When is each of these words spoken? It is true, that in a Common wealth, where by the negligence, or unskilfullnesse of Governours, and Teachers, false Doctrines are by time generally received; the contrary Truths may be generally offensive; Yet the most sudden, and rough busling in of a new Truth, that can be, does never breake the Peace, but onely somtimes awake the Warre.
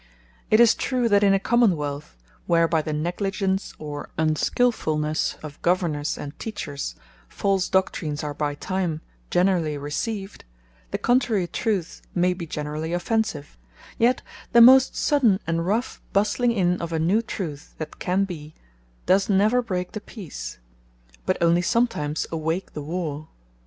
It 0.49 0.59
is 0.59 0.73
true, 0.73 1.07
that 1.09 1.21
in 1.21 1.31
a 1.31 1.39
Common 1.39 1.77
wealth, 1.77 2.17
where 2.47 2.67
by 2.67 2.81
the 2.81 2.91
negligence, 2.91 3.75
or 3.77 4.09
unskilfullnesse 4.17 5.35
of 5.43 5.61
Governours, 5.61 6.17
and 6.17 6.33
Teachers, 6.39 6.95
false 7.29 7.69
Doctrines 7.69 8.23
are 8.23 8.33
by 8.33 8.55
time 8.55 9.01
generally 9.29 9.77
received; 9.77 10.43
the 10.89 10.97
contrary 10.97 11.45
Truths 11.45 12.01
may 12.15 12.33
be 12.33 12.47
generally 12.47 12.93
offensive; 12.93 13.59
Yet 13.99 14.23
the 14.53 14.59
most 14.61 14.95
sudden, 14.95 15.39
and 15.45 15.67
rough 15.67 16.01
busling 16.13 16.51
in 16.51 16.81
of 16.81 16.91
a 16.91 16.97
new 16.97 17.21
Truth, 17.21 17.75
that 17.77 17.99
can 17.99 18.25
be, 18.25 18.55
does 19.05 19.29
never 19.29 19.61
breake 19.61 19.91
the 19.91 20.01
Peace, 20.01 20.57
but 21.27 21.37
onely 21.39 21.61
somtimes 21.61 22.25
awake 22.31 22.73
the 22.73 22.81
Warre. 22.81 23.27